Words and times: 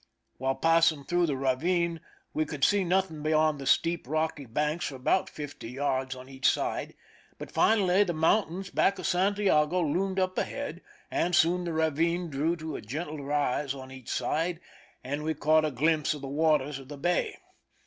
While 0.37 0.55
passing 0.55 1.03
through 1.03 1.27
the 1.27 1.37
ravine 1.37 2.01
we 2.33 2.43
could 2.43 2.63
see 2.63 2.83
nothing 2.83 3.21
beyond 3.21 3.59
the 3.61 3.67
steep, 3.67 4.07
rocky 4.07 4.47
banks 4.47 4.87
for 4.87 4.95
about 4.95 5.29
fifty 5.29 5.69
yards 5.69 6.15
on 6.15 6.27
each 6.27 6.49
side; 6.49 6.95
but 7.37 7.51
finally 7.51 8.03
the 8.03 8.11
mountains 8.11 8.71
back 8.71 8.97
of 8.97 9.05
Santiago 9.05 9.79
loomed 9.79 10.17
up 10.19 10.39
ahead, 10.39 10.81
and 11.11 11.35
soon 11.35 11.65
the 11.65 11.73
ravine 11.73 12.31
drew 12.31 12.55
to 12.55 12.75
a 12.75 12.81
gentle 12.81 13.23
rise 13.23 13.75
on 13.75 13.91
each 13.91 14.09
side, 14.09 14.59
and 15.03 15.21
we 15.21 15.35
caught 15.35 15.65
a 15.65 15.69
glimpse 15.69 16.15
of 16.15 16.21
the 16.23 16.27
waters 16.27 16.79
of 16.79 16.87
the 16.87 16.97
bay. 16.97 17.37